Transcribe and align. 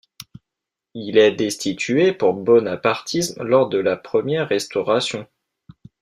Il 0.95 1.19
est 1.19 1.31
destitué 1.33 2.11
pour 2.11 2.33
bonapartisme 2.33 3.43
lors 3.43 3.69
de 3.69 3.77
la 3.77 3.95
Première 3.95 4.47
Restauration. 4.49 5.27